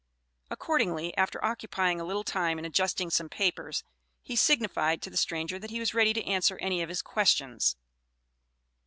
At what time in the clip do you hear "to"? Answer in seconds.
5.03-5.11, 6.11-6.25